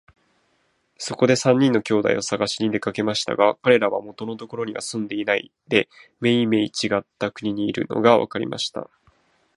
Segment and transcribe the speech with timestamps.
[0.97, 5.89] そこで三人の兄弟をさがしに出かけましたが、かれらは元のところには住んでいないで、
[6.19, 8.89] めいめいちがった国にいるのがわかりました。